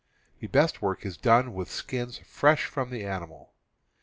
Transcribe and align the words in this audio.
The 0.39 0.47
best 0.47 0.81
work 0.81 1.05
is 1.05 1.15
done 1.15 1.53
with 1.53 1.69
skins 1.69 2.17
fresh 2.25 2.65
from 2.65 2.89
the 2.89 3.05
animal. 3.05 3.53